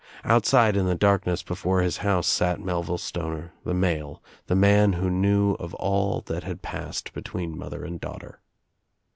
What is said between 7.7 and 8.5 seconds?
and daughter.